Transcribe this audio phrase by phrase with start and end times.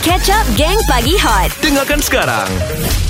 [0.00, 2.48] Catch Up Gang Pagi Hot Dengarkan sekarang.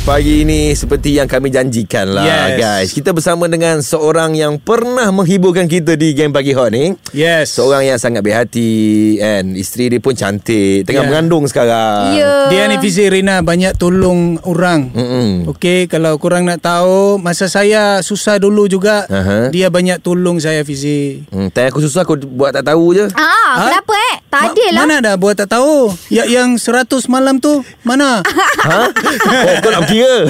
[0.03, 2.55] Pagi ini seperti yang kami janjikan lah Yes.
[2.57, 2.89] guys.
[2.93, 6.95] Kita bersama dengan seorang yang pernah menghiburkan kita di Game Pagi Hot ni.
[7.11, 7.51] Yes.
[7.53, 8.71] Seorang yang sangat berhati
[9.19, 10.87] and isteri dia pun cantik.
[10.87, 11.11] Tengah Yeah.
[11.11, 12.15] mengandung sekarang.
[12.15, 12.47] Ya.
[12.47, 14.95] Dia ni Fizi Rina banyak tolong orang.
[14.95, 15.51] Mm-mm.
[15.51, 19.51] Okey, kalau korang nak tahu, masa saya susah dulu juga, Aha.
[19.51, 21.27] dia banyak tolong saya Fizi.
[21.29, 23.11] Hmm, time aku susah aku buat tak tahu je.
[23.13, 23.63] Ah, Ha?
[23.67, 24.06] kenapa eh?
[24.37, 24.81] Tak Ma- adil lah.
[24.85, 25.97] Mana dah buat tak tahu?
[26.07, 28.21] Ya, yang 100 malam tu, mana?
[28.69, 28.93] ha?
[28.93, 30.29] Oh, kau nak kira.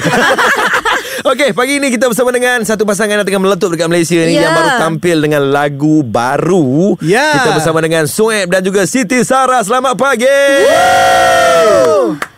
[1.32, 4.46] Okey, pagi ini kita bersama dengan satu pasangan yang tengah meletup dekat Malaysia ni Ya.
[4.46, 6.94] yang baru tampil dengan lagu baru.
[7.02, 7.34] Ya.
[7.34, 9.58] Kita bersama dengan Sueb dan juga Siti Sarah.
[9.60, 10.30] Selamat pagi.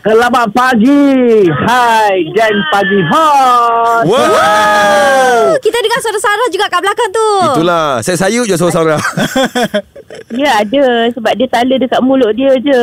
[0.01, 1.05] Selamat pagi.
[1.53, 4.09] Hai, geng pagi hot.
[4.09, 5.53] Wow.
[5.61, 7.29] Kita dengar suara Sarah juga kat belakang tu.
[7.53, 8.97] Itulah Saya sayut je suara-suara
[10.29, 12.81] Ya ada sebab dia tala dekat mulut dia je.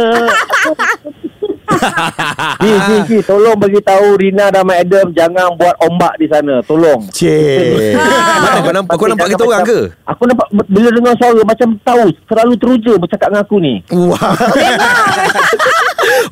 [2.55, 6.61] Ji, Ji, Ji, tolong bagi tahu Rina dan Mak Adam jangan buat ombak di sana.
[6.61, 7.06] Tolong.
[7.09, 9.80] Cik Mana kau nampak Kau nampak kita orang macam- ke?
[10.08, 13.73] Aku nampak bila dengar suara macam tahu terlalu teruja bercakap dengan aku ni.
[13.91, 14.16] Wow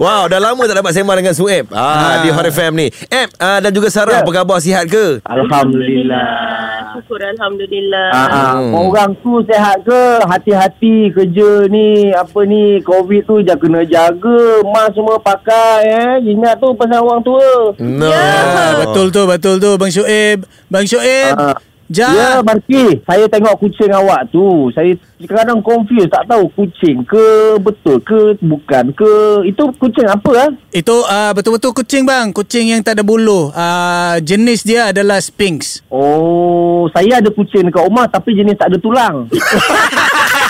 [0.04, 3.64] Wow Dah lama tak dapat sembang dengan Sueb ah, Di Hot FM ni Eb ah,
[3.64, 4.22] dan juga Sarah Ya.
[4.22, 5.20] Apa khabar sihat ke?
[5.26, 6.94] Alhamdulillah.
[6.94, 8.08] Syukur alhamdulillah.
[8.14, 8.52] Ah, ah.
[8.62, 8.72] Hmm.
[8.78, 10.22] Orang tu sehat ke?
[10.22, 14.62] Hati-hati kerja ni apa ni COVID tu jangan kena jaga.
[14.62, 16.14] Mask semua pakai eh.
[16.30, 17.74] Ingat tu pasal orang tua.
[17.81, 20.46] No Ah, betul tu, betul tu Bang Syuib.
[20.70, 21.34] Bang Syuib.
[21.34, 21.58] Ah.
[21.92, 22.09] Ja.
[22.14, 23.03] Ya, Marki.
[23.03, 24.72] Saya tengok kucing awak tu.
[24.72, 24.95] Saya
[25.28, 26.12] kadang confused.
[26.12, 29.12] Tak tahu kucing ke betul ke bukan ke.
[29.48, 30.50] Itu kucing apa ah?
[30.72, 32.31] Itu uh, betul-betul kucing bang.
[32.31, 33.52] Kucing yang tak ada bulu.
[33.52, 35.84] Uh, jenis dia adalah Sphinx.
[35.92, 39.28] Oh, saya ada kucing dekat rumah tapi jenis tak ada tulang.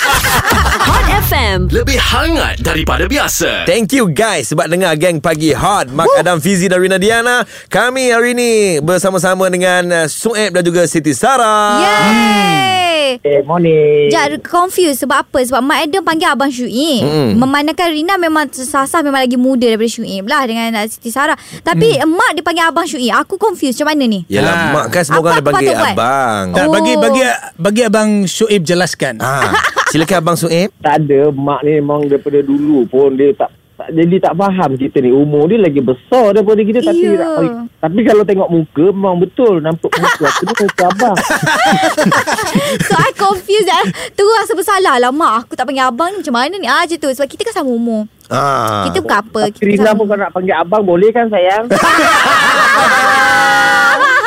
[1.54, 3.70] FM Lebih hangat daripada biasa.
[3.70, 7.46] Thank you guys sebab dengar geng pagi hot Mak Adam Fizi dan Rina Diana.
[7.70, 8.52] Kami hari ini
[8.82, 11.78] bersama-sama dengan uh, Sueb dan juga Siti Sarah.
[11.78, 13.03] Yeay.
[13.20, 14.10] Eh, morning.
[14.10, 15.40] Jad confused sebab apa?
[15.40, 17.04] Sebab Mak Adam panggil Abang Syuib.
[17.04, 17.30] Mm-mm.
[17.36, 21.36] Memandangkan Rina memang sasah memang lagi muda daripada Syuib lah dengan Siti Sarah.
[21.60, 22.10] Tapi Mm.
[22.10, 23.14] Mak dia panggil Abang Syuib.
[23.14, 24.20] Aku confused macam mana ni?
[24.26, 24.72] Yalah, Ah.
[24.72, 26.46] mak kan semua Apa orang dia panggil abang.
[26.50, 27.00] Tak, bagi Oh.
[27.00, 27.22] bagi
[27.56, 29.14] bagi abang Syuib jelaskan.
[29.20, 29.52] Ah,
[29.92, 30.70] silakan abang Sueb.
[30.78, 31.20] Tak ada.
[31.30, 33.52] Mak ni memang daripada dulu pun dia tak
[33.90, 35.10] jadi tak faham kita ni.
[35.10, 36.80] Umur dia lagi besar daripada kita.
[36.80, 37.20] Tapi Ya.
[37.20, 37.42] tak,
[37.84, 39.60] tapi kalau tengok muka memang betul.
[39.60, 41.18] Nampak muka aku ni muka abang.
[42.88, 43.68] So I confused.
[43.68, 43.86] Eh.
[44.14, 44.96] Terus rasa bersalah.
[44.98, 46.22] Lah Mak aku tak panggil abang ni.
[46.22, 46.68] Macam mana ni?
[46.70, 47.10] Ah macam tu.
[47.10, 48.06] Sebab kita kan sama umur.
[48.32, 48.88] Ah.
[48.88, 49.42] Kita bukan apa.
[49.50, 51.66] Tapi kita Rina sama pun kalau nak panggil abang boleh kan sayang?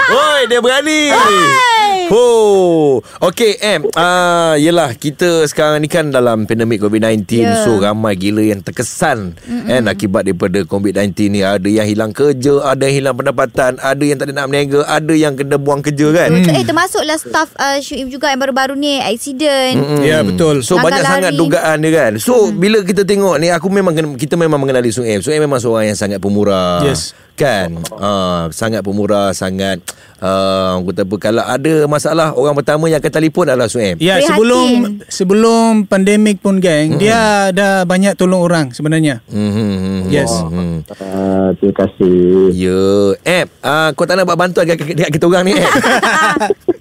[0.07, 1.11] Oi, dia berani.
[2.09, 3.83] Oh, okey em.
[3.93, 7.63] Ah, yelah kita sekarang ni kan dalam pandemik COVID-19 Ya.
[7.63, 12.87] so ramai gila yang terkesan kan akibat daripada COVID-19 ni ada yang hilang kerja, ada
[12.87, 16.31] yang hilang pendapatan, ada yang tak ada nak berniaga, ada yang kena buang kerja kan.
[16.33, 16.53] Betul.
[16.53, 20.01] Eh termasuklah staff uh, Syuib juga yang baru-baru ni Accident Mm-mm.
[20.01, 20.63] Ya, betul.
[20.63, 21.13] So Langgar banyak lari.
[21.13, 22.13] sangat dugaan dia kan.
[22.17, 25.21] So bila kita tengok ni aku memang kita memang mengenali Sueb.
[25.21, 26.81] Sueb memang seorang yang sangat pemurah.
[26.83, 27.13] Yes.
[27.37, 27.85] Kan?
[27.93, 29.85] Uh, sangat pemurah, sangat
[30.25, 34.01] uh, kata apa kalau ada masalah orang pertama yang akan telefon adalah Sueb.
[34.01, 34.29] Ya, Prihatin.
[34.33, 34.69] sebelum
[35.07, 39.21] sebelum pandemik pun geng, dia dah banyak tolong orang sebenarnya.
[39.29, 40.09] Hmm.
[40.09, 40.33] Yes.
[40.33, 40.81] Hmm.
[40.87, 42.81] uh, terima kasih Ya,
[43.21, 45.69] Eb, uh, kau tak nak buat bantuan dekat, dekat kita orang ni, Eb?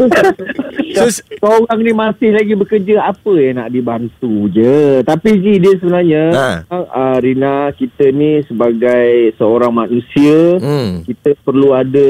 [0.90, 1.06] So,
[1.38, 6.48] Korang ni masih lagi bekerja Apa yang nak dibantu je Tapi Ji dia sebenarnya ha.
[6.66, 11.06] uh, Rina kita ni sebagai seorang manusia Hmm.
[11.06, 12.08] Kita perlu ada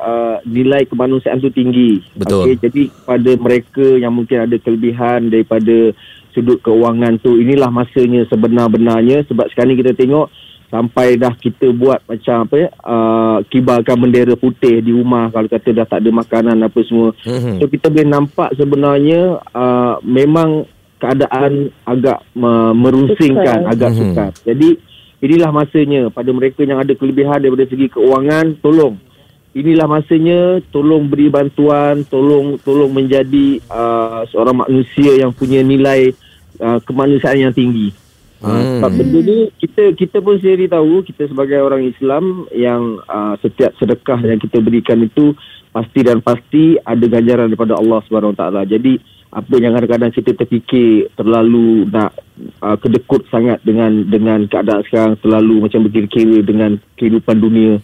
[0.00, 2.50] uh, Nilai kemanusiaan tu tinggi Betul.
[2.50, 5.92] okay, Jadi pada mereka yang mungkin ada kelebihan Daripada
[6.32, 10.32] sudut keuangan tu Inilah masanya sebenar-benarnya Sebab sekarang ni kita tengok
[10.76, 15.72] Sampai dah kita buat macam apa ya uh, Kibarkan bendera putih di rumah Kalau kata
[15.72, 17.56] dah tak ada makanan apa semua Mhm.
[17.56, 23.72] So kita boleh nampak sebenarnya uh, memang keadaan agak uh, merusingkan, Sukar.
[23.72, 23.98] agak Mhm.
[24.00, 24.30] sukar.
[24.44, 24.68] Jadi
[25.20, 28.96] inilah masanya pada mereka yang ada kelebihan daripada segi keuangan, tolong.
[29.56, 36.12] Inilah masanya tolong beri bantuan, tolong tolong menjadi uh, seorang manusia yang punya nilai
[36.60, 37.92] uh, kemanusiaan yang tinggi.
[38.40, 38.52] Hmm.
[38.52, 38.64] Hmm.
[38.80, 43.72] Sebab benda ni kita kita pun sendiri tahu kita sebagai orang Islam yang uh, setiap
[43.80, 45.32] sedekah yang kita berikan itu
[45.72, 48.62] pasti dan pasti ada ganjaran daripada Allah Subhanahu Wa Taala.
[48.68, 49.00] Jadi
[49.32, 52.12] apa yang kadang-kadang kita terfikir terlalu nak
[52.60, 57.80] uh, kedekut sangat dengan dengan keadaan sekarang terlalu macam berkira-kira dengan kehidupan dunia.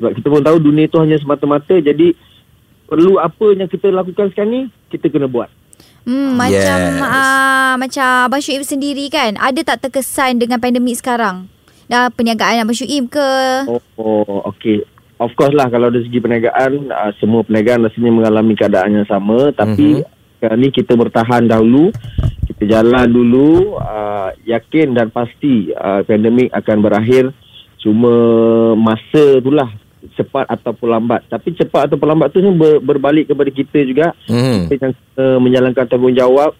[0.00, 2.16] Sebab kita pun tahu dunia itu hanya semata-mata jadi
[2.88, 5.59] perlu apa yang kita lakukan sekarang ni kita kena buat.
[6.04, 7.00] Hmm, macam Yes.
[7.04, 11.50] uh, macam Abang Syuib sendiri kan, ada tak terkesan dengan pandemik sekarang?
[11.90, 13.30] dah perniagaan Abang Syuib ke?
[13.66, 14.86] Oh, oh okey.
[15.20, 19.50] Of course lah kalau dari segi perniagaan, uh, semua perniagaan rasanya mengalami keadaan yang sama.
[19.52, 20.38] Tapi mm-hmm.
[20.38, 21.90] sekarang ni kita bertahan dahulu.
[22.46, 23.76] Kita jalan dulu.
[23.76, 27.34] Uh, yakin dan pasti uh, pandemik akan berakhir.
[27.82, 28.12] Cuma
[28.78, 29.68] masa itulah
[30.16, 31.20] cepat ataupun lambat.
[31.28, 34.06] Tapi cepat ataupun lambat tu ber, berbalik kepada kita juga.
[34.26, 34.68] Hmm.
[34.68, 36.52] Kita yang kena menjalankan tanggungjawab.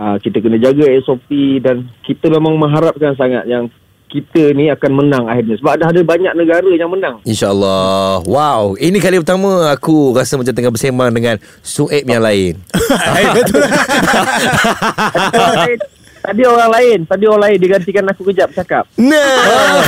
[0.00, 1.28] Uh, kita kena jaga SOP
[1.60, 3.68] dan kita memang mengharapkan sangat yang
[4.10, 5.60] kita ni akan menang akhirnya.
[5.60, 7.22] Sebab dah ada banyak negara yang menang.
[7.22, 12.58] InsyaAllah Wow Ini kali pertama Aku rasa macam tengah bersembang Dengan Sueb yang lain
[13.38, 13.62] Betul.
[16.20, 18.84] Tadi orang lain, tadi orang lain, digantikan aku kejap cakap.
[18.94, 19.80] Nah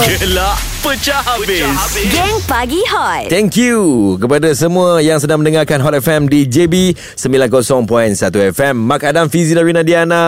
[0.10, 1.62] Gelak pecah habis.
[2.08, 3.28] Geng Pagi Hot.
[3.28, 3.78] Thank you
[4.16, 8.16] kepada semua yang sedang mendengarkan Hot FM di JB 90.1
[8.50, 8.74] FM.
[8.80, 10.22] Mak Adam Fizi dan Rina Diana.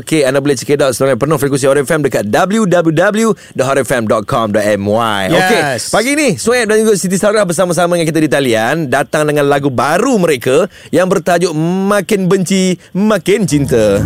[0.00, 5.22] Okey, anda boleh check it out seluruh penuh frekuensi Hot FM dekat www.hotfm.com.my.
[5.28, 5.92] Okey, Yes.
[5.92, 9.68] pagi ni Sueb dan juga Siti Sarah bersama-sama dengan kita di talian datang dengan lagu
[9.68, 14.00] baru mereka yang bertajuk Makin Benci Makin Cinta.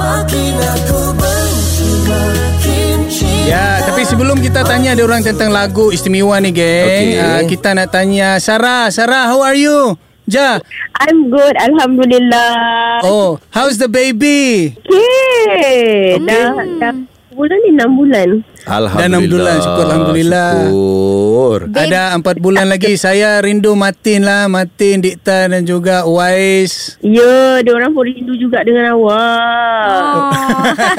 [3.44, 6.88] Ya, tapi sebelum kita tanya ada orang tentang lagu istimewa ni, geng.
[6.88, 7.22] Okey.
[7.22, 8.90] Uh, kita nak tanya Sarah.
[8.90, 9.94] Sarah, how are you?
[10.24, 10.58] Ja.
[10.98, 13.04] I'm good, Alhamdulillah.
[13.04, 14.72] Oh, how's the baby?
[14.88, 16.16] Okay.
[16.24, 18.28] Dah, dah bulan ni 6 bulan.
[18.64, 18.96] Alhamdulillah.
[18.96, 20.50] Dah enam bulan, syukur Alhamdulillah.
[20.56, 21.58] Syukur.
[21.68, 22.92] Ada empat bulan lagi.
[22.96, 24.48] Saya rindu Martin lah.
[24.48, 26.96] Martin, Dikta dan juga Wais.
[27.04, 30.32] Ya, dia orang pun rindu juga dengan awak.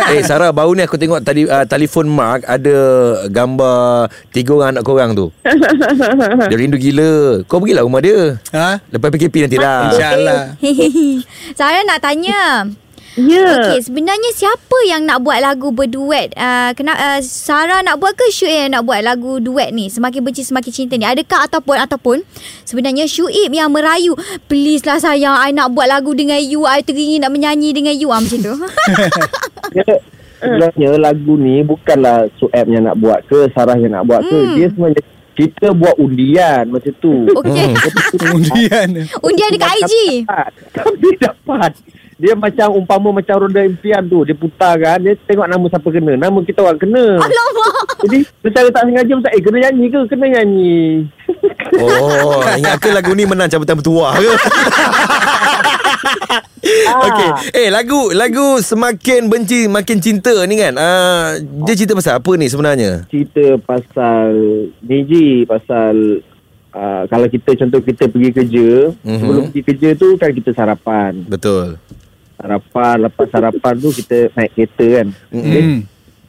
[0.14, 2.78] Eh Sarah baru ni aku tengok tadi uh, telefon Mark ada
[3.28, 5.34] gambar tiga orang anak korang tu.
[6.52, 7.42] dia rindu gila.
[7.50, 8.38] Kau pergilah rumah dia.
[8.54, 8.78] Ha?
[8.94, 9.90] Lepas PKP nanti lah.
[9.90, 10.42] InsyaAllah.
[11.58, 12.70] Sarah nak tanya.
[13.16, 13.72] Ya.
[13.72, 16.36] Okey, sebenarnya siapa yang nak buat lagu berduet?
[16.36, 19.88] Uh, kena uh, Sarah nak buat ke Syuib yang nak buat lagu duet ni?
[19.88, 21.08] Semakin benci semakin cinta ni.
[21.08, 22.18] Adakah ataupun ataupun
[22.68, 24.20] sebenarnya Syuib yang merayu,
[24.52, 26.68] "Please lah sayang, I nak buat lagu dengan you.
[26.68, 28.54] I teringin nak menyanyi dengan you." Ah macam tu.
[29.72, 29.88] Dia,
[30.44, 34.36] sebenarnya lagu ni bukanlah Sueb yang nak buat ke, Sarah yang nak buat ke.
[34.36, 34.56] Hmm.
[34.60, 35.04] Dia sebenarnya
[35.36, 37.28] kita buat undian macam tu.
[37.32, 37.72] Okey.
[38.16, 38.88] Kemudian.
[39.28, 39.94] Undian dekat IG.
[40.24, 40.52] Dapat.
[40.72, 41.72] Tapi dapat.
[42.16, 44.24] Dia macam umpama macam roda impian tu.
[44.24, 44.98] Dia putar kan.
[44.98, 46.14] Dia tengok nama siapa kena.
[46.16, 47.06] Nama kita orang kena.
[47.18, 47.76] Alamak.
[48.02, 50.00] Jadi secara tak sengaja macam eh kena nyanyi ke?
[50.08, 50.76] Kena nyanyi.
[51.76, 54.32] Oh, ingat ke lagu ni menang cabutan bertuah ke?
[56.98, 57.30] Okey.
[57.54, 60.74] Eh lagu lagu semakin benci makin cinta ni kan.
[60.74, 61.28] Uh,
[61.64, 63.06] dia cerita pasal apa ni sebenarnya?
[63.08, 64.32] cerita pasal
[64.80, 66.24] Niji pasal
[66.72, 69.04] uh, kalau kita contoh kita pergi kerja Mhm.
[69.04, 69.20] mm-hmm.
[69.20, 71.76] sebelum pergi kerja tu kan kita sarapan Betul.
[72.36, 75.52] Sarapan lepas sarapan tu kita naik kereta kan Mm-mm.
[75.52, 75.80] Hmm.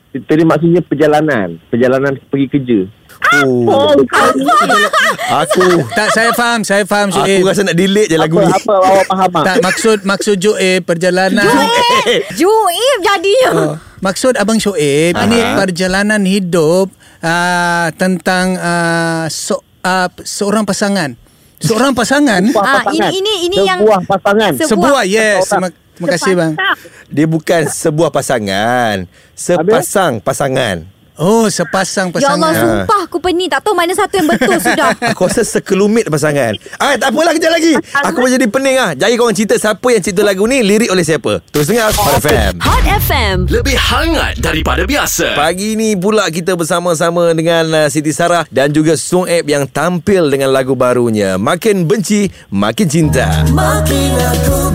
[0.08, 2.80] Cerita ni maksudnya perjalanan perjalanan pergi kerja
[3.38, 3.96] Oh.
[5.34, 6.60] Aku Tak, saya faham.
[6.62, 7.42] Saya faham, aku Syuib.
[7.42, 8.52] rasa nak delete je lagu apa ni.
[8.54, 9.42] apa awak faham tak?
[9.42, 11.42] Tak, maksud maksud Joeb perjalanan.
[12.32, 13.50] Juib jadinya.
[13.50, 21.16] Oh, maksud Abang Shoaib ini perjalanan hidup uh, tentang uh, so, uh, seorang pasangan.
[21.56, 23.10] Seorang pasangan Sebuah Ah, pasangan.
[23.10, 25.40] ini- ini- ini yang- sebuah pasangan Se- sebuah sebuah- yes.
[25.48, 25.72] seorang.
[25.96, 26.52] Terima, kasih bang.
[27.08, 30.96] Dia bukan sebuah pasangan, sepasang pasangan.
[31.16, 32.84] Oh, sepasang Ya Allah, pasangan.
[32.84, 33.48] sumpah aku pening.
[33.48, 34.92] Tak tahu mana satu yang betul sudah.
[35.16, 36.52] Aku rasa sekelumit pasangan.
[36.76, 37.72] Ah, tak apalah kejap lagi.
[38.04, 38.92] Aku pun jadi pening ah.
[38.92, 41.40] Jadi korang cerita siapa yang cerita lagu ni, lirik oleh siapa?
[41.48, 42.60] Terus dengar Hot FM.
[42.60, 43.36] Hot FM.
[43.48, 45.32] Lebih hangat daripada biasa.
[45.32, 50.52] Pagi ni pula kita bersama-sama dengan uh, Siti Sarah dan juga Sueb yang tampil dengan
[50.52, 53.40] lagu barunya Makin Benci Makin Cinta.
[53.56, 54.65] Makin aku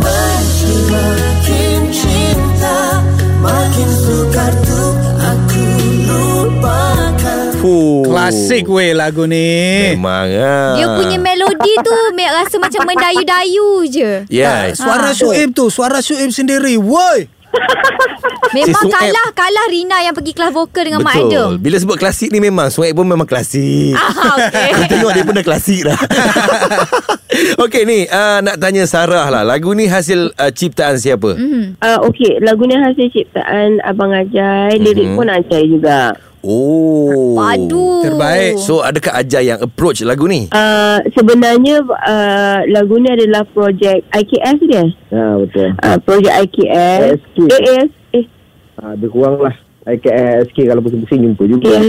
[7.62, 8.02] Fuh.
[8.10, 9.94] Klasik weh lagu ni.
[9.94, 10.74] Memang ah.
[10.74, 14.12] Dia punya melodi tu Mek rasa macam mendayu-dayu je.
[14.34, 14.82] Yes.
[14.82, 15.14] Suara Ah.
[15.14, 16.82] Shoaib tu, suara Shoaib sendiri.
[16.82, 17.30] Woi.
[18.56, 21.28] Memang Si kalah kalah Rina yang pergi kelas vokal dengan Mak Betul.
[21.30, 21.50] Adam.
[21.56, 23.96] Bila sebut klasik ni memang Sueb pun memang klasik.
[23.96, 24.70] Ah, okey.
[24.76, 25.96] Aku tengok dia pun dah klasik dah.
[27.64, 29.44] Okey ni uh, nak tanya Sarah lah.
[29.44, 31.32] Lagu ni hasil uh, ciptaan siapa?
[31.32, 31.80] Mhm.
[31.80, 34.76] Uh, Okey, lagu ni hasil ciptaan Abang Ajai.
[34.76, 35.16] Lirik Mhm.
[35.16, 36.12] pun Ajai juga.
[36.42, 37.38] Oh.
[37.38, 38.02] Padu.
[38.02, 38.58] Terbaik.
[38.58, 40.50] So adakah Ajay yang approach lagu ni?
[40.50, 44.86] Uh, sebenarnya uh, lagu ni adalah projek IKS dia.
[45.14, 47.22] ya betul Uh, projek IKS.
[47.22, 47.38] ASK.
[47.46, 47.86] Eh, eh,
[48.18, 48.26] eh.
[48.82, 49.54] ha, lebih kurang lah
[49.86, 51.74] IKSK kalau pusing-pusing jumpa juga.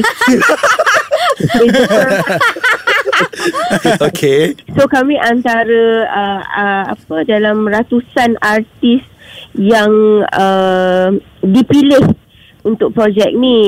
[4.08, 4.56] Okey.
[4.76, 9.02] So kami antara uh, uh, apa dalam ratusan artis
[9.56, 11.12] yang uh,
[11.44, 12.14] dipilih
[12.62, 13.60] untuk projek ni.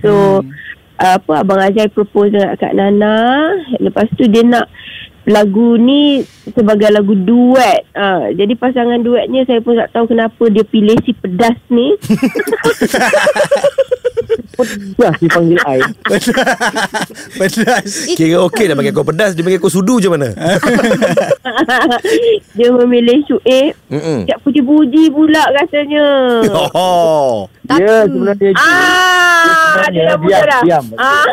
[0.00, 0.50] So hmm.
[0.98, 3.16] uh, apa Abang Azai propose dengan Kak Nana.
[3.78, 4.66] Lepas tu dia nak
[5.28, 7.86] lagu ni sebagai lagu duet.
[7.92, 11.94] Uh, jadi pasangan duetnya saya pun tak tahu kenapa dia pilih si pedas ni.
[14.52, 15.84] Pedas dipanggil air.
[17.38, 18.10] Pedas.
[18.10, 20.28] Kira okey dah panggil kau pedas Dia panggil kau sudu macam mana
[22.56, 23.72] dia memilih Syuib.
[23.88, 24.18] Mm-mm.
[24.24, 26.04] Siap puji-puji pula rasanya.
[26.72, 30.60] Oh Dia sebenarnya Ah, ada dah diam, dah.
[30.62, 30.84] diam.
[30.96, 31.24] Ah.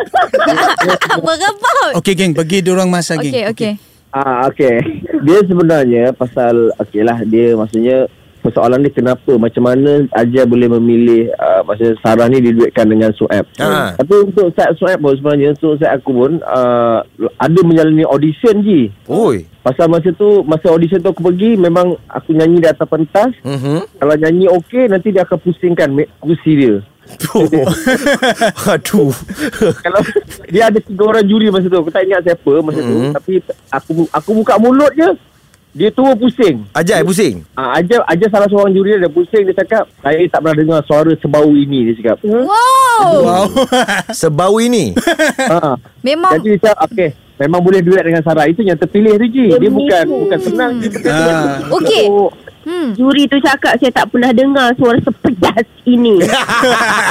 [1.18, 1.92] Berebut.
[1.98, 3.32] Okey geng, bagi diorang masa geng.
[3.32, 3.72] Okey, okey.
[4.08, 4.76] Ah okey.
[5.20, 8.06] Dia sebenarnya pasal okey lah dia maksudnya
[8.48, 13.44] persoalan dia kenapa macam mana Ajar boleh memilih uh, maksudnya Sarah ni diduetkan dengan Sueb.
[13.60, 13.92] Ah.
[13.94, 17.04] Tapi untuk Saat Sueb pun sebenarnya untuk Saat aku pun uh,
[17.36, 18.88] ada menjalani audition je.
[19.06, 23.36] Oi Pasal masa tu masa audition tu aku pergi memang aku nyanyi di atas pentas.
[23.44, 24.00] Mhm.
[24.00, 26.76] Kalau nyanyi okey nanti dia akan pusingkan kursi dia.
[28.68, 29.08] Aduh
[29.84, 30.00] Kalau
[30.48, 31.76] dia ada tiga orang juri masa tu.
[31.76, 33.12] Aku tak ingat siapa masa tu Mhm.
[33.12, 33.32] tapi
[33.68, 35.08] aku aku buka mulut je
[35.78, 36.66] dia tu pusing.
[36.72, 40.56] Ajai pusing Ah, aja aja salah seorang juri dia pusing dia cakap saya tak pernah
[40.56, 42.18] dengar suara sebau ini dia cakap.
[42.26, 43.14] Wow.
[43.22, 43.44] Wow.
[44.20, 44.90] Sebau ini
[45.38, 45.78] ha.
[46.02, 49.46] Memang Jadi dia cakap okey memang boleh duet dengan Sarah itu yang terpilih tu je.
[49.54, 50.98] Dia bukan bukan senang dia Ah.
[50.98, 51.46] senang.
[51.70, 52.04] Okey.
[52.68, 52.92] Hmm.
[52.92, 56.20] Juri tu cakap saya tak pernah dengar suara sepedas ini.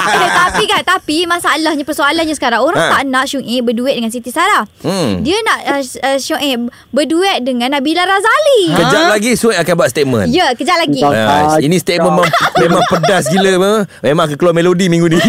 [0.07, 2.89] Eh, tapi kan Tapi masalahnya Persoalannya sekarang Orang Ha.
[2.91, 5.21] tak nak Syuib berduet dengan Siti Sarah Hmm.
[5.21, 10.29] Dia nak uh, uh, Syuib berduet dengan Nabila Razali Kejap lagi Sued akan buat statement
[10.29, 12.29] Ya kejap lagi Ah, ini statement memang,
[12.63, 13.49] memang pedas gila
[14.03, 14.27] memang.
[14.37, 15.19] Keluar melodi minggu ni.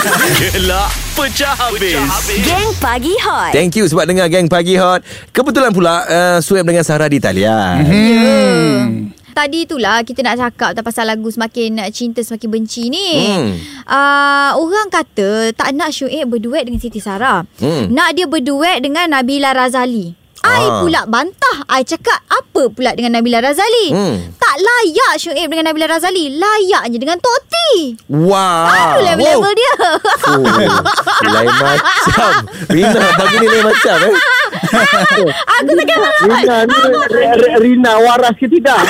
[0.38, 1.98] Gelak pecah habis.
[2.40, 3.50] Geng Pagi Hot.
[3.50, 5.02] Thank you sebab dengar Gang Pagi Hot.
[5.30, 7.74] Kebetulan pula uh, Sueb dengan Sarah di talian.
[7.82, 9.21] Hmm.
[9.32, 13.08] Tadi itulah kita nak cakap pasal lagu semakin cinta semakin benci ni.
[13.32, 13.52] Hmm.
[13.88, 17.48] Uh, orang kata tak nak Syuib berduet dengan Siti Sarah.
[17.56, 17.88] Hmm.
[17.88, 20.12] Nak dia berduet dengan Nabila Razali.
[20.42, 20.82] I Ah.
[20.82, 21.62] pula bantah.
[21.70, 23.94] I cakap apa pula dengan Nabila Razali?
[23.94, 24.34] Hmm.
[24.34, 26.34] Tak layak Syuib dengan Nabila Razali.
[26.34, 27.94] Layaknya dengan Toti.
[28.10, 28.66] Wow.
[28.68, 29.74] Aduh level-level dia.
[30.28, 30.44] Oh,
[31.30, 32.32] lain macam.
[32.68, 34.14] Rina pagi ni lain macam eh.
[35.60, 38.76] Aku takkan Rina ni R- R- Rina waras ke tidak?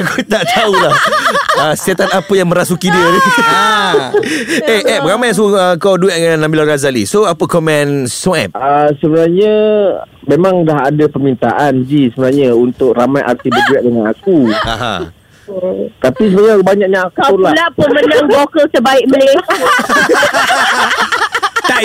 [0.00, 0.94] Aku tak tahulah.
[1.60, 3.20] Uh, setan apa yang merasuki dia ni.
[3.42, 4.14] Ah.
[4.70, 7.04] eh, eh, ramai yang suruh uh, kau duet dengan Nabila Razali.
[7.04, 8.54] So, apa komen Sueb?
[8.54, 9.52] Uh, sebenarnya
[10.24, 14.46] memang dah ada permintaan Ji sebenarnya untuk ramai artis berduet dengan aku.
[14.54, 15.10] Aha.
[15.98, 17.50] Tapi sebenarnya banyaknya aku Kau lah.
[17.50, 19.42] pula pemenang vokal terbaik Malaysia.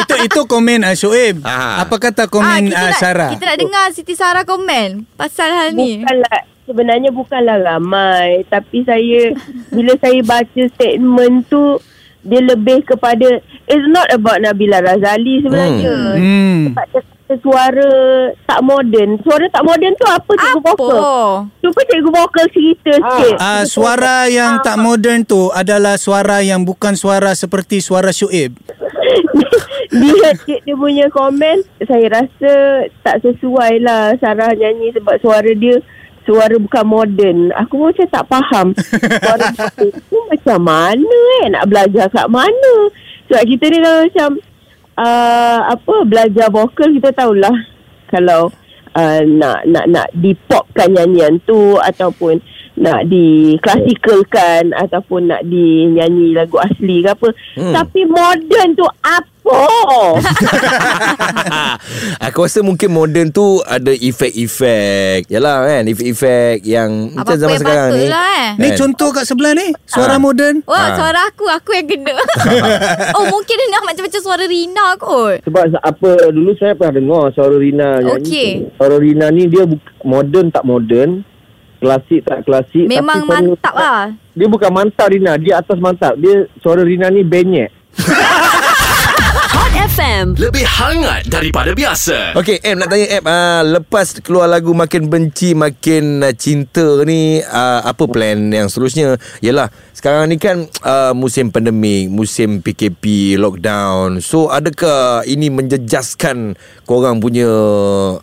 [0.03, 1.45] Tak itu itu komen uh, Shoaib.
[1.47, 1.83] Ah.
[1.87, 3.31] Apa kata komen kita uh, nak, Sarah?
[3.31, 6.03] Kita nak dengar Siti Sarah komen pasal hal ni.
[6.03, 9.31] Bukanlah sebenarnya bukanlah ramai tapi saya
[9.71, 11.79] bila saya baca statement tu
[12.25, 13.37] dia lebih kepada
[13.69, 15.93] it's not about Nabila Razali sebenarnya.
[16.17, 16.73] Hmm.
[16.73, 16.85] Sebab
[17.25, 17.91] kata suara
[18.45, 19.17] tak moden.
[19.25, 20.69] Suara tak moden tu apa cikgu Apa?
[20.73, 20.99] vokal?
[21.61, 23.33] Cuba cikgu vokal cerita sikit.
[23.41, 28.53] Ah, suara yang tak moden tu adalah suara yang bukan suara seperti suara Shoaib.
[30.01, 32.53] Dia cik dia punya komen saya rasa
[33.05, 35.77] tak sesuai lah Sarah nyanyi sebab suara dia
[36.25, 38.67] suara bukan moden aku macam tak faham.
[39.21, 39.45] Suara
[40.09, 41.53] tu macam mana eh?
[41.53, 42.73] Nak belajar kat mana?
[43.29, 44.29] Sebab kita ni kalau macam
[44.99, 47.55] uh, apa belajar vokal kita tahulah
[48.09, 48.49] kalau
[48.97, 52.41] uh, nak nak nak dipopkan nyanyian tu ataupun
[52.75, 57.27] nak diklasikalkan ataupun nak dinyanyi lagu asli ke apa.
[57.55, 57.71] Hmm.
[57.71, 59.23] Tapi moden tu apa?
[62.21, 65.27] Aku rasa mungkin moden tu ada efek-efek.
[65.27, 68.05] Yalah kan, efek-efek yang macam Apa-apa zaman yang sekarang ni.
[68.07, 68.47] lah eh.
[68.57, 68.77] Ni Kan?
[68.77, 70.19] contoh kat sebelah ni suara Ah.
[70.19, 70.53] moden.
[70.65, 70.95] Wah, Ha.
[70.97, 72.13] suara aku, aku yang kena.
[73.15, 75.35] oh, mungkin dia nak macam-macam suara Rina kot.
[75.43, 78.25] Sebab apa dulu saya pernah dengar suara Rina nyanyi.
[78.25, 78.51] Okey.
[78.75, 79.63] Suara Rina ni dia
[80.01, 81.21] moden tak moden,
[81.79, 82.85] klasik tak klasik.
[82.85, 84.01] Memang tapi suara- mantap lah.
[84.35, 86.13] Dia bukan mantap Rina, dia atas mantap.
[86.19, 87.71] Dia suara Rina ni benyek.
[89.55, 90.35] Hot FM.
[90.35, 92.35] Lebih hangat daripada biasa.
[92.35, 97.39] Okey, Em nak tanya Em, uh, lepas keluar lagu Makin Benci Makin uh, Cinta ni,
[97.39, 99.15] uh, apa plan yang seterusnya?
[99.39, 104.19] Yalah, sekarang ni kan uh, musim pandemik, musim PKP, lockdown.
[104.19, 107.47] So, adakah ini menjejaskan korang punya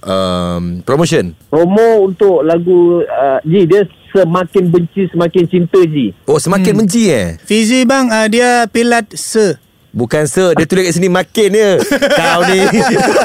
[0.04, 1.32] um, promotion?
[1.48, 6.12] Promo untuk lagu uh, Ji dia semakin benci semakin cinta Ji.
[6.28, 6.80] Oh, semakin hmm.
[6.84, 7.40] benci eh?
[7.40, 9.71] Fizi bang uh, dia pilat se.
[9.92, 11.70] Bukan se Dia tulis kat sini Makin je
[12.18, 12.60] Kau ni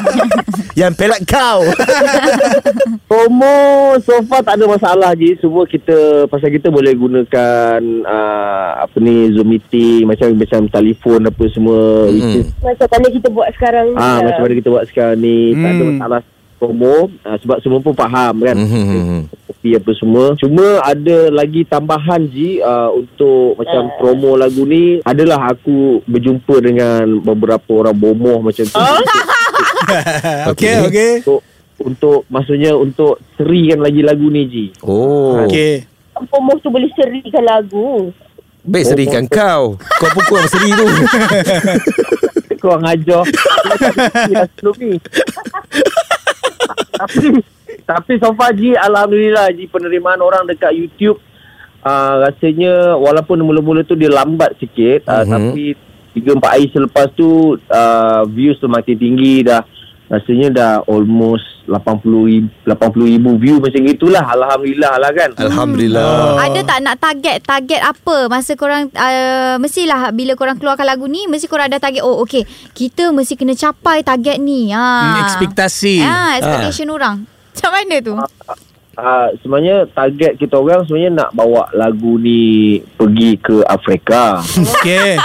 [0.80, 1.66] Yang pelak kau
[3.08, 3.56] Promo
[3.98, 5.32] so far tak ada masalah je.
[5.38, 5.96] Semua kita
[6.28, 12.04] pasal kita boleh gunakan uh, apa ni Zoom meeting macam macam telefon apa semua.
[12.06, 12.44] Hmm.
[12.60, 13.96] Macam mana kita buat sekarang ni.
[13.96, 14.16] ah lah.
[14.22, 15.38] macam mana kita buat sekarang ni.
[15.52, 15.90] Tak ada Hmm.
[15.94, 16.20] masalah
[16.58, 18.56] promo uh, sebab semua pun faham kan.
[18.60, 19.20] Hmm.
[19.58, 20.38] Kopi apa semua.
[20.38, 27.18] Cuma ada lagi tambahan ji uh, untuk macam promo lagu ni adalah aku berjumpa dengan
[27.18, 28.78] beberapa orang bomoh macam tu.
[30.54, 31.12] Okey, okey.
[31.26, 31.40] Untuk
[31.82, 34.66] untuk maksudnya untuk serikan lagi lagu ni ji.
[34.86, 35.82] Oh Okey.
[36.30, 38.14] Pomoh tu boleh serikan lagu.
[38.62, 40.84] Baik serikan kau Kau pun kurang seri tu
[42.60, 43.22] Kau orang ajar
[44.28, 44.92] Yang sebelum ni
[46.92, 47.38] Tapi
[47.88, 51.16] Tapi so far Ji Alhamdulillah Ji penerimaan orang dekat YouTube
[51.80, 55.32] uh, Rasanya Walaupun mula-mula tu dia lambat sikit uh, Mhm.
[55.32, 55.64] Tapi
[56.12, 59.62] 3-4 hari selepas tu uh, Views tu makin tinggi dah.
[60.08, 61.84] Rasanya dah almost 80
[62.26, 65.30] ribu, 80 ribu view macam itulah Alhamdulillah lah kan.
[65.36, 66.42] Alhamdulillah.
[66.42, 68.26] Ada tak nak target Target apa?
[68.26, 72.42] Masa korang uh, Mestilah Bila korang keluarkan lagu ni Mesti korang ada target Oh okay
[72.72, 74.72] Kita mesti kena capai target ni.
[74.72, 74.80] Ha.
[74.80, 76.00] Hmm, ekspektasi.
[76.00, 78.14] ha, Expectation orang Macam mana tu
[78.98, 84.42] Uh, sebenarnya target kita orang sebenarnya nak bawa lagu ni pergi ke Afrika.
[84.42, 85.14] Okey.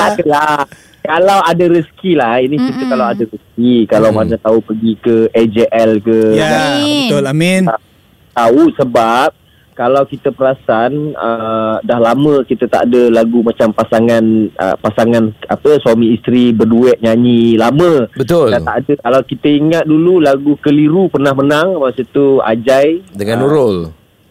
[0.00, 0.64] tak adalah.
[1.04, 2.90] Kalau ada rezeki lah Ini kita Mm-mm.
[2.92, 6.48] kalau ada rezeki Kalau mana tahu pergi ke AJL ke ya,
[6.80, 7.08] Amin.
[7.08, 7.24] betul.
[7.28, 7.62] Amin.
[8.32, 9.28] Tahu sebab
[9.78, 14.24] Kalau kita perasan uh, Dah lama kita tak ada lagu macam pasangan
[14.58, 19.84] uh, Pasangan apa suami isteri berduet nyanyi Lama Betul Dah tak ada Kalau kita ingat
[19.86, 23.78] dulu lagu Keliru pernah menang Masa tu Ajai Dengan Ah, Nurul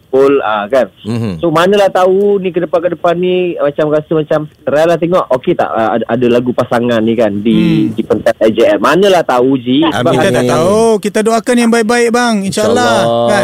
[0.08, 0.88] Pol ah kan.
[1.04, 1.44] Mhm.
[1.44, 5.28] So manalah tahu ni ke depan ke depan ni macam rasa macam try lah tengok
[5.36, 7.92] okey tak ah, ada, ada lagu pasangan ni kan di Hmm.
[7.92, 8.80] di pentas AJL.
[8.80, 9.84] Manalah tahu Ji.
[9.84, 10.16] Amin.
[10.16, 10.80] Kita tak tahu.
[11.04, 12.36] Kita doakan yang baik-baik bang.
[12.40, 12.96] InsyaAllah.
[13.28, 13.44] Kan?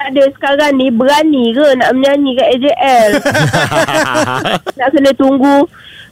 [0.00, 3.10] Ada sekarang ni berani ke nak menyanyi kat AJL.
[4.80, 5.68] nak kena tunggu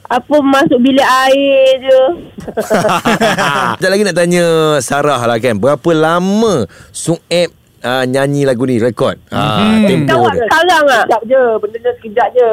[0.09, 2.01] apa masuk bilik air je.
[3.77, 4.45] Sekejap lagi nak tanya
[4.81, 10.43] Sarah lah kan Berapa lama Sueb uh, nyanyi lagu ni Rekod ah, Tempo Jawab dia
[10.45, 11.03] sekarang ah.
[11.03, 12.49] Sekejap je, benda ni sekejap je.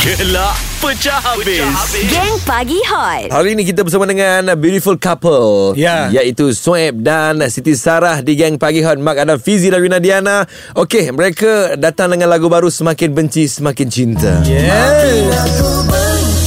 [0.04, 1.60] Gelak pecah habis.
[2.08, 6.08] Geng Pagi Hot Hari ini kita bersama dengan beautiful couple Ya.
[6.08, 10.46] Iaitu Soeb dan Siti Sarah Di Gang Pagi Hot Mak Adam Fizi dan Rina Diana
[10.74, 15.60] Okey mereka datang dengan lagu baru Semakin Benci Semakin Cinta Yes.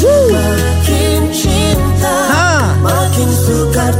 [0.03, 1.21] Makin
[2.03, 2.75] Ha.
[3.31, 3.93] Sukar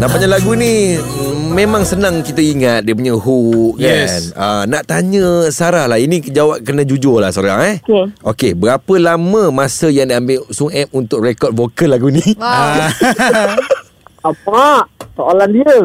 [0.00, 0.96] Nampaknya lagu ni
[1.50, 4.30] Memang senang kita ingat Dia punya hook Yes.
[4.32, 8.04] kan uh, Nak tanya Sarah lah Ini jawab kena jujur lah Sarah eh Okey.
[8.22, 12.88] Okey Berapa lama masa yang diambil Soeb untuk rekod vokal lagu ni Wow
[14.20, 14.84] Apa?
[15.16, 15.76] Soalan dia.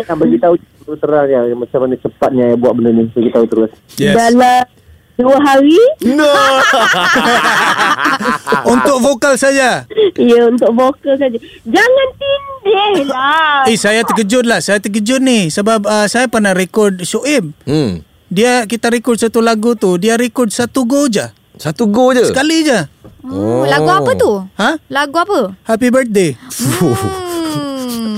[0.00, 3.04] Nak bagi tahu terus terang ya macam mana cepatnya buat benda ni.
[3.12, 3.70] Bagi tahu terus.
[4.00, 4.16] Yes.
[4.16, 4.64] Dalam
[5.14, 6.26] dua hari No
[8.74, 9.84] Untuk vokal saja.
[10.16, 11.36] Ya untuk vokal saja.
[11.68, 13.68] Jangan tindih lah.
[13.68, 14.64] Eh saya terkejut lah.
[14.64, 15.52] Saya terkejut ni.
[15.52, 17.52] Sebab uh, saya pernah rekod Shoaib.
[17.68, 18.00] hmm.
[18.32, 19.94] Dia kita rekod satu lagu tu.
[20.00, 21.28] Dia rekod satu go je.
[21.54, 22.82] Satu go je Sekali je.
[23.28, 23.62] oh.
[23.62, 24.74] Lagu apa tu Ha?
[24.90, 26.34] Lagu apa Happy birthday.
[26.34, 26.96] Hmm.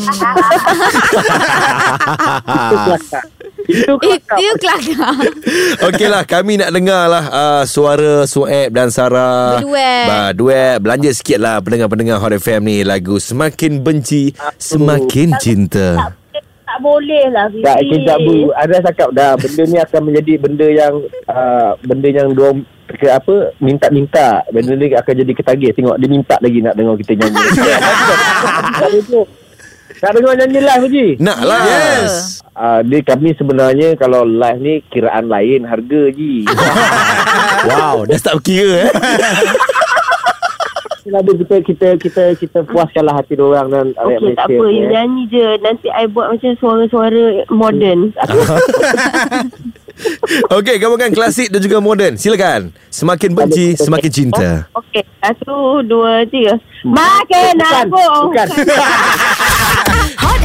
[3.66, 5.12] Itu Itu kelakar
[5.90, 10.06] Okey lah Kami nak dengar lah uh, Suara Sueb dan Sarah Berduet.
[10.06, 16.14] bah, Duet Belanja sikit lah Pendengar-pendengar Hot FM ni Lagu Semakin Benci Semakin Cinta
[16.66, 17.64] Tak boleh lah Fizi.
[17.64, 18.52] Tak, kejap bu.
[18.52, 22.52] Ada cakap dah benda ni akan menjadi benda yang uh, benda yang dua
[22.86, 24.44] ke apa minta-minta.
[24.52, 25.70] Benda ni akan jadi ketagih.
[25.72, 27.38] Tengok dia minta lagi nak dengar kita nyanyi.
[29.96, 31.06] Tak dengar nyanyi live Haji?
[31.16, 32.35] Nak lah Yes.
[32.56, 36.48] Uh, dia kami sebenarnya kalau live ni kiraan lain harga je.
[37.68, 38.92] Wow Dah start kira eh
[41.06, 44.64] Ada kita kita kita kita puaskanlah hati dia orang dan rakyat Okey, tak apa.
[44.66, 44.90] You eh.
[44.90, 45.46] nyanyi je.
[45.62, 48.10] Nanti I buat macam suara-suara moden.
[50.56, 55.00] Okey gabungan klasik dan juga moden Silakan Semakin benci Semakin cinta Okey.
[55.24, 56.60] Satu, dua, tiga.
[56.84, 58.04] Makin Bukan, aku.
[58.28, 58.46] bukan.
[58.46, 59.35] Hot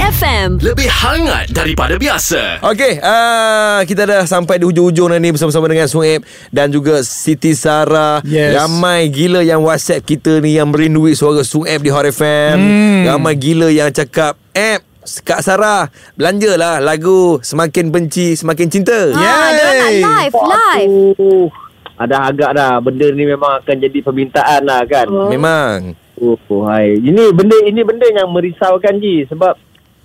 [0.02, 2.58] FM Lebih hangat daripada biasa.
[2.66, 8.26] Okey, uh, kita dah sampai di hujung-hujung ni bersama-sama dengan Sueb dan juga Siti Sarah.
[8.26, 8.58] Yes.
[8.58, 12.58] Ramai gila yang WhatsApp kita ni yang merindui suara Sueb di Hot FM.
[12.58, 13.02] Hmm.
[13.14, 14.82] Ramai gila yang cakap, "App
[15.22, 20.02] Kak Sarah, belanjalah lagu Semakin Benci Semakin Cinta." Ah, nak Yay.
[20.02, 21.54] live Live
[22.02, 25.06] ada agak dah benda ni memang akan jadi permintaan lah kan.
[25.30, 25.94] Memang.
[26.18, 26.98] Oh, oh hai.
[26.98, 29.54] Ini benda ini benda yang merisaukan Ji sebab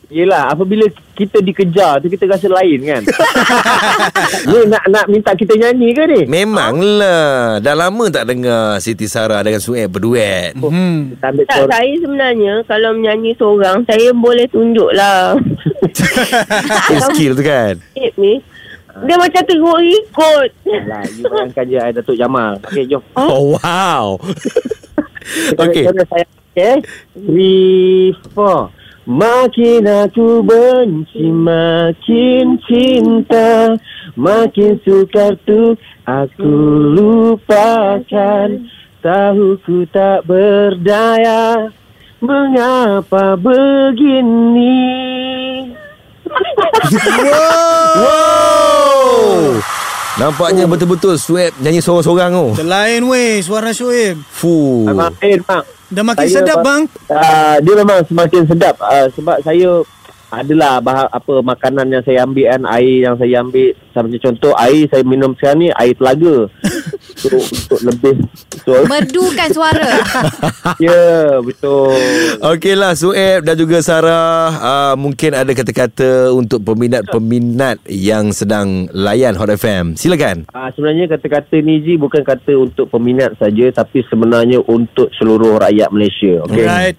[0.07, 0.87] Yelah apabila
[1.19, 3.03] kita dikejar tu kita rasa lain kan.
[4.55, 6.21] ni nak nak minta kita nyanyi ke ni?
[6.31, 7.59] Memanglah.
[7.59, 10.55] Dah lama tak dengar Siti Sarah dengan Sueb berduet.
[10.55, 11.11] Hmm.
[11.11, 11.71] Kita ambil Tak, suara.
[11.75, 15.35] saya sebenarnya kalau menyanyi seorang, saya boleh tunjuk lah.
[16.95, 17.75] Eh, skill tu kan.
[18.15, 18.39] Ni.
[19.11, 20.51] Dia macam teruk ikut.
[20.87, 22.63] Lah, you bayangkan je Datuk Jamal.
[22.63, 23.03] Okey, jom.
[23.19, 24.17] Oh, wow.
[25.67, 25.85] Okey.
[25.85, 26.75] Kita saya okay.
[27.13, 28.71] Three, four.
[29.07, 33.79] Makin aku benci, makin cinta,
[34.19, 36.51] makin sukar tu aku
[36.99, 38.67] lupakan.
[38.99, 41.71] Tahu ku tak berdaya,
[42.19, 44.75] mengapa begini?
[48.03, 49.63] Wow.
[50.19, 52.59] Nampaknya betul-betul Sueb nyanyi sorang-sorang tu.
[52.59, 54.19] Terlain weh suara Shoaib.
[54.35, 54.91] Fuh.
[54.91, 55.76] Abang Ain, bang.
[55.87, 56.83] Dah makin Saya sedap ba- bang.
[57.07, 58.75] Uh, dia memang semakin sedap.
[58.83, 59.71] Uh, sebab saya
[60.27, 63.71] adalah bah- apa makanan yang saya ambil kan air yang saya ambil.
[63.95, 66.51] Seperti contoh air saya minum sekarang ni air telaga
[67.17, 68.15] untuk untuk lebih
[68.53, 69.93] betul Merdukan suara.
[70.85, 71.97] ya betul.
[72.43, 74.53] Okeylah Sueb dan juga Sarah.
[74.57, 80.51] Uh, Mungkin ada kata-kata untuk peminat-peminat yang sedang layan Hot FM Silakan.
[80.53, 85.89] Uh, sebenarnya kata-kata ni Ji bukan kata untuk peminat saja tapi sebenarnya untuk seluruh rakyat
[85.95, 86.65] Malaysia okey?
[86.65, 86.99] Alright.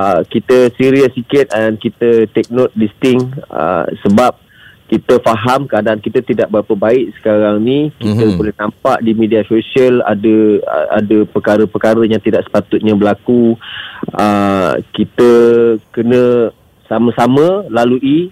[0.00, 3.20] uh, kita serius sikit dan kita take note this thing
[3.52, 4.45] uh, sebab
[4.86, 8.18] kita faham keadaan kita tidak berapa baik sekarang ni kita Mhm.
[8.22, 8.38] mm-hmm.
[8.38, 10.36] boleh nampak di media sosial ada
[10.94, 13.58] ada perkara-perkara yang tidak sepatutnya berlaku
[14.14, 15.30] uh, kita
[15.90, 16.54] kena
[16.86, 18.30] sama-sama lalui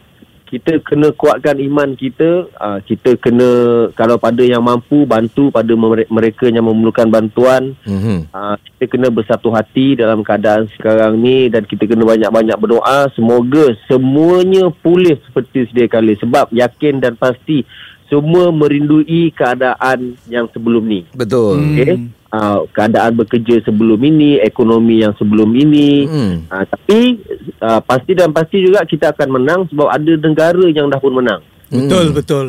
[0.54, 3.50] kita kena kuatkan iman kita uh, kita kena
[3.98, 7.74] kalau pada yang mampu bantu pada mere- mereka yang memerlukan bantuan.
[7.82, 8.30] Mm-hmm.
[8.30, 13.10] Uh, kita kena bersatu hati dalam keadaan sekarang ni dan kita kena banyak-banyak berdoa.
[13.18, 16.14] Semoga semuanya pulih seperti sedia kala.
[16.14, 17.66] Sebab yakin dan pasti
[18.14, 21.03] semua merindui keadaan yang sebelum ni.
[21.11, 21.74] Betul Hmm.
[21.74, 21.94] Okey.
[22.31, 26.03] Uh, keadaan bekerja sebelum ini, ekonomi yang sebelum ini.
[26.03, 26.35] Hmm.
[26.46, 27.18] Uh, tapi
[27.59, 31.42] uh, pasti dan pasti juga kita akan menang sebab ada negara yang dah pun menang.
[31.70, 32.46] Betul betul.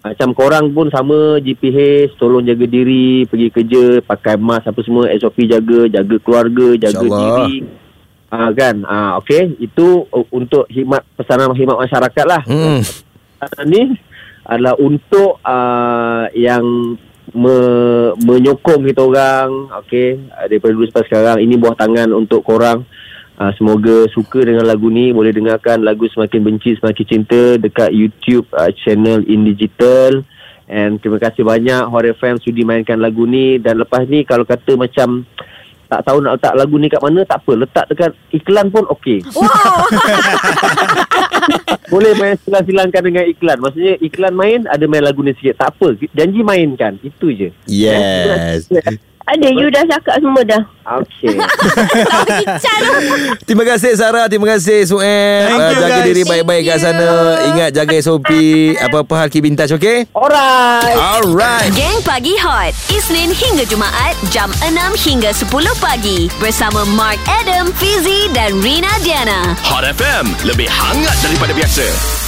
[0.00, 5.44] Macam korang pun sama GPH tolong jaga diri pergi kerja pakai mask apa semua SOP
[5.44, 7.48] jaga jaga keluarga jaga InsyaAllah.
[7.48, 7.56] diri
[8.28, 12.82] ah kan ah okey itu uh, untuk khidmat pesanan khidmat masyarakat lah Hmm.
[13.40, 13.94] uh, ni
[14.44, 16.96] adalah untuk uh, yang
[17.32, 17.56] me,
[18.20, 22.84] menyokong kita orang okey uh, daripada dulu sampai sekarang ini buah tangan untuk korang.
[23.34, 28.46] Uh, semoga suka dengan lagu ni Boleh dengarkan lagu Semakin Benci Semakin Cinta Dekat YouTube
[28.54, 30.22] uh, channel In Digital.
[30.70, 33.58] And terima kasih banyak Hot FM sudi mainkan lagu ni.
[33.58, 35.26] Dan lepas ni kalau kata macam
[35.94, 39.22] Tak tahu nak letak lagu ni kat mana Tak apa Letak dekat iklan pun okey.
[39.30, 39.86] Wow.
[41.94, 43.62] Boleh main silang-silangkan dengan iklan.
[43.62, 45.62] Maksudnya iklan main Ada main lagu ni sikit.
[45.62, 46.98] Tak apa Janji mainkan.
[47.06, 47.54] Itu je.
[47.70, 48.66] Yes
[49.24, 50.62] Ada, you dah cakap semua dah.
[50.84, 51.32] Okay.
[53.48, 54.28] Terima kasih Sarah.
[54.28, 56.06] Terima kasih Sueb Thank uh, you, Jaga guys.
[56.12, 57.08] diri baik-baik kat sana.
[57.08, 57.48] You.
[57.56, 58.30] Ingat jaga SOP
[58.76, 60.92] Apa-apa hal touch okay Alright.
[61.00, 61.72] Alright.
[61.72, 62.76] Geng Pagi Hot.
[62.92, 64.76] Isnin hingga Jumaat Jam 6
[65.08, 65.48] hingga 10
[65.80, 66.28] pagi.
[66.36, 69.56] Bersama Mark Adam, Fizi dan Rina Diana.
[69.64, 72.23] Hot FM Lebih hangat daripada biasa